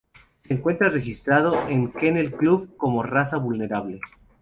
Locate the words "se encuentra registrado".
0.47-1.67